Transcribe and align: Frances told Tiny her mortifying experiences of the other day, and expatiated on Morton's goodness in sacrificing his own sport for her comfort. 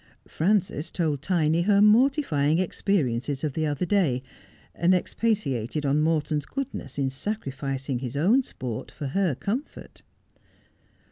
Frances 0.27 0.89
told 0.89 1.21
Tiny 1.21 1.61
her 1.61 1.79
mortifying 1.79 2.57
experiences 2.57 3.43
of 3.43 3.53
the 3.53 3.67
other 3.67 3.85
day, 3.85 4.23
and 4.73 4.95
expatiated 4.95 5.85
on 5.85 6.01
Morton's 6.01 6.47
goodness 6.47 6.97
in 6.97 7.11
sacrificing 7.11 7.99
his 7.99 8.17
own 8.17 8.41
sport 8.41 8.89
for 8.89 9.09
her 9.09 9.35
comfort. 9.35 10.01